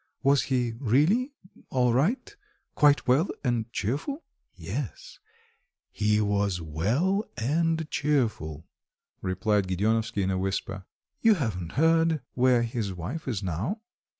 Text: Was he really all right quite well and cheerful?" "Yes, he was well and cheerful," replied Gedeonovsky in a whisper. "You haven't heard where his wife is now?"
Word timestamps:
Was 0.23 0.41
he 0.41 0.73
really 0.79 1.31
all 1.69 1.93
right 1.93 2.35
quite 2.73 3.07
well 3.07 3.27
and 3.43 3.71
cheerful?" 3.71 4.23
"Yes, 4.55 5.19
he 5.91 6.19
was 6.19 6.59
well 6.59 7.23
and 7.37 7.87
cheerful," 7.91 8.65
replied 9.21 9.67
Gedeonovsky 9.67 10.23
in 10.23 10.31
a 10.31 10.39
whisper. 10.39 10.85
"You 11.21 11.35
haven't 11.35 11.73
heard 11.73 12.21
where 12.33 12.63
his 12.63 12.91
wife 12.95 13.27
is 13.27 13.43
now?" 13.43 13.81